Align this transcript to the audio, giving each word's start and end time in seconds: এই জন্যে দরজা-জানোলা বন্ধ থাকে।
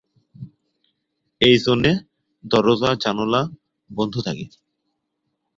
এই 1.41 1.55
জন্যে 1.65 1.91
দরজা-জানোলা 2.43 3.41
বন্ধ 3.89 4.13
থাকে। 4.25 4.45